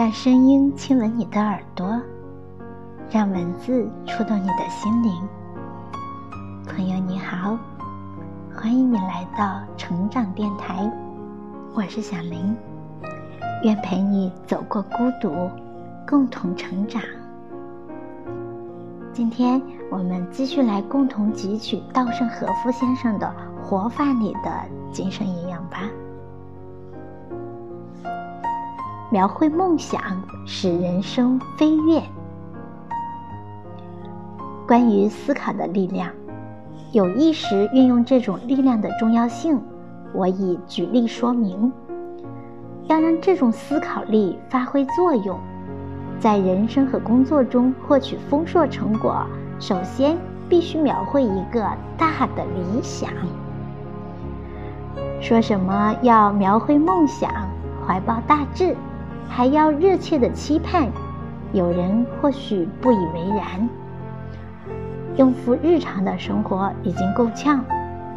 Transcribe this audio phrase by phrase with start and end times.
[0.00, 2.00] 让声音亲吻你的耳朵，
[3.10, 5.12] 让文字触动你的心灵。
[6.66, 7.58] 朋友你好，
[8.56, 10.90] 欢迎你来到成长电台，
[11.74, 12.56] 我是小林，
[13.62, 15.50] 愿陪你走过孤独，
[16.08, 17.02] 共同成长。
[19.12, 19.60] 今天
[19.90, 23.30] 我们继续来共同汲取稻盛和夫先生的
[23.62, 24.50] 活法里的
[24.90, 25.82] 精神营养吧。
[29.12, 30.00] 描绘梦想，
[30.46, 32.00] 使人生飞跃。
[34.68, 36.08] 关于思考的力量，
[36.92, 39.60] 有意识运用这种力量的重要性，
[40.12, 41.72] 我已举例说明。
[42.86, 45.36] 要让这种思考力发挥作用，
[46.20, 49.26] 在人生和工作中获取丰硕成果，
[49.58, 50.16] 首先
[50.48, 53.10] 必须描绘一个大的理想。
[55.20, 57.28] 说什么要描绘梦想，
[57.84, 58.76] 怀抱大志。
[59.32, 60.90] 还要热切的期盼，
[61.52, 63.68] 有人或许不以为然。
[65.16, 67.64] 应付日常的生活已经够呛，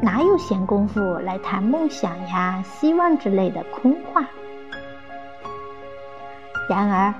[0.00, 4.24] 哪有闲工夫来谈梦想呀、希望之类的空话？
[6.68, 7.14] 然而，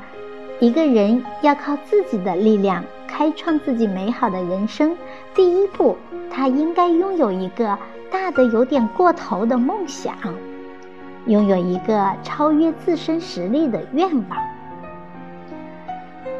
[0.60, 4.96] 一个人要靠自己的力量开创自己美好的人生，
[5.34, 5.96] 第一步，
[6.30, 7.78] 他应该拥有一个
[8.10, 10.14] 大的有点过头的梦想。
[11.26, 14.38] 拥有一个超越自身实力的愿望。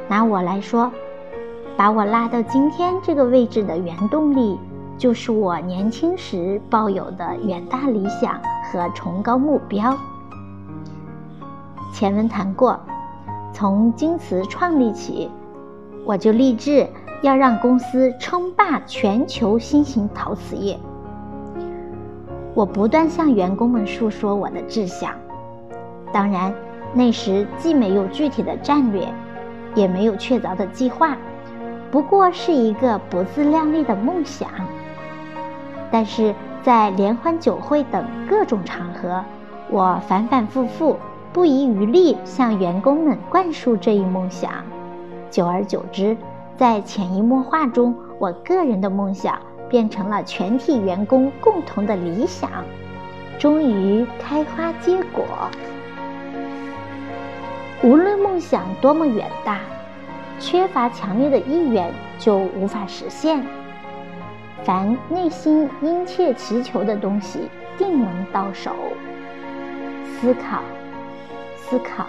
[0.08, 0.92] 拿我来说，
[1.77, 4.58] 把我拉到今天这个位置的原动力，
[4.98, 9.96] 就是我年轻时抱有的远大理想和崇高目标。
[11.94, 12.78] 前文谈过，
[13.52, 15.30] 从京瓷创立起，
[16.05, 16.86] 我就立志
[17.22, 20.78] 要让公司称霸全球新型陶瓷业。
[22.55, 25.10] 我不断向员工们述说我的志向，
[26.12, 26.55] 当然，
[26.94, 29.08] 那时既没有具体的战略，
[29.74, 31.16] 也没有确凿的计划，
[31.91, 34.48] 不过是一个不自量力的梦想。
[35.90, 39.24] 但是在联欢酒会等各种场合，
[39.68, 40.96] 我反反复复、
[41.33, 44.50] 不遗余力向员工们灌输这一梦想。
[45.29, 46.17] 久而久之，
[46.56, 49.36] 在潜移默化中，我个人的梦想。
[49.69, 52.51] 变成了全体员工共同的理想，
[53.39, 55.25] 终于开花结果。
[57.83, 59.61] 无论梦想多么远大，
[60.41, 63.45] 缺乏强烈的意愿就无法实现。
[64.64, 68.73] 凡内心殷切祈求的东西，定能到手。
[70.19, 70.63] 思考，
[71.57, 72.07] 思考，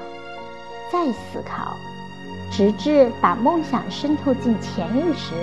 [0.90, 1.76] 再思考，
[2.50, 5.34] 直至把梦想渗透进潜意识。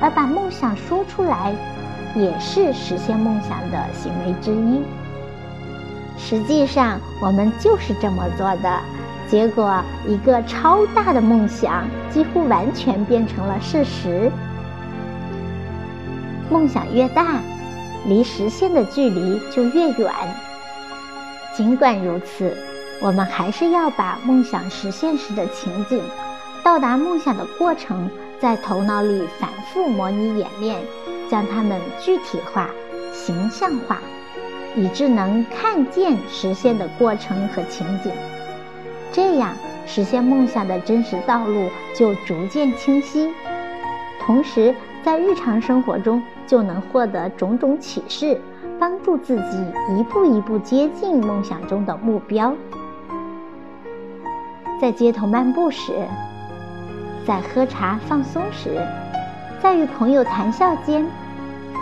[0.00, 1.54] 而把梦想说出来，
[2.14, 4.82] 也是实现梦想的行为之一。
[6.18, 8.78] 实际上，我们就是这么做的，
[9.28, 14.30] 结果一个超大的梦想几乎完全变成了事实。
[16.50, 17.40] 梦想越大，
[18.06, 20.12] 离实现的距离就越远。
[21.54, 22.56] 尽管如此，
[23.00, 26.02] 我们还是要把梦想实现时的情景、
[26.62, 28.10] 到达梦想的过程。
[28.40, 30.78] 在头脑里反复模拟演练，
[31.28, 32.70] 将它们具体化、
[33.12, 34.00] 形象化，
[34.74, 38.10] 以致能看见实现的过程和情景。
[39.12, 39.52] 这样，
[39.86, 43.30] 实现梦想的真实道路就逐渐清晰。
[44.22, 48.40] 同时，在日常生活中就能获得种种启示，
[48.78, 49.58] 帮助自己
[49.98, 52.54] 一步一步接近梦想中的目标。
[54.80, 55.92] 在街头漫步时。
[57.26, 58.80] 在喝茶放松时，
[59.60, 61.06] 在与朋友谈笑间，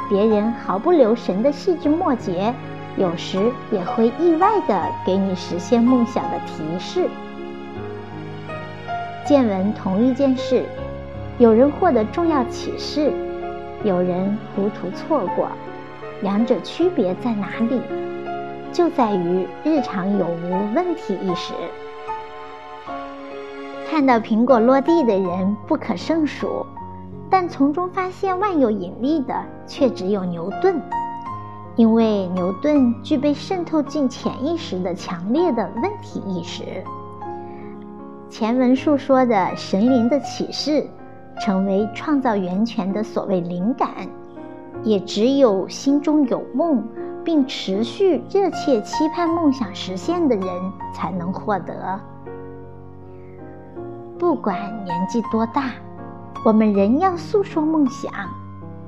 [0.09, 2.53] 别人毫不留神的细枝末节，
[2.97, 7.09] 有时也会意外的给你实现梦想的提示。
[9.25, 10.65] 见闻同一件事，
[11.39, 13.13] 有人获得重要启示，
[13.85, 15.49] 有人糊涂错过，
[16.23, 17.81] 两者区别在哪里？
[18.73, 21.55] 就在于日常有无问题意识。
[23.91, 26.67] 看到苹果落地的人不可胜数，
[27.31, 29.35] 但从中发现万有引力的
[29.67, 30.79] 却只有牛顿，
[31.75, 36.63] 因为牛顿具备渗透进潜意识的强烈的问题意识。
[38.29, 40.87] 前文述说的神灵的启示，
[41.41, 43.89] 成为创造源泉的所谓灵感，
[44.83, 46.87] 也只有心中有梦，
[47.25, 50.47] 并持续热切期盼梦想实现的人
[50.93, 51.99] 才能获得。
[54.19, 55.71] 不管年纪多大，
[56.45, 58.13] 我们仍要诉说梦想，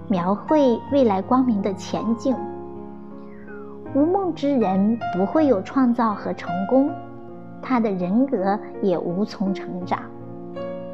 [0.09, 2.37] 描绘未来光明的前景。
[3.95, 6.91] 无梦之人不会有创造和成功，
[7.63, 10.01] 他的人格也无从成长。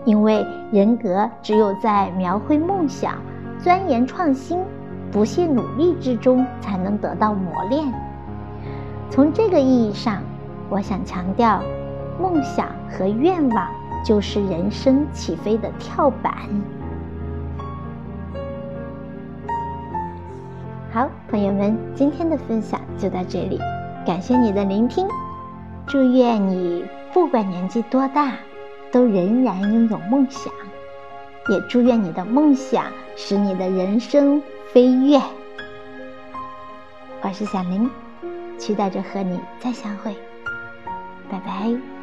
[0.05, 3.15] 因为人格只有在描绘梦想、
[3.59, 4.63] 钻研创新、
[5.11, 7.91] 不懈努力之中，才能得到磨练。
[9.09, 10.21] 从这个意义上，
[10.69, 11.63] 我想强调，
[12.21, 13.67] 梦想和愿望
[14.07, 16.33] 就是人生起飞的跳板。
[20.93, 23.59] 好，朋友们，今天的分享就到这里，
[24.07, 25.09] 感谢你的聆听。
[25.89, 28.33] 祝愿你不管年纪多大。
[28.93, 30.51] 都仍然拥有梦想，
[31.51, 34.41] 也祝愿你的梦想使你的人生
[34.73, 35.21] 飞跃。
[37.21, 37.91] 我是小林，
[38.57, 40.17] 期待着和你再相会，
[41.29, 41.96] 拜拜。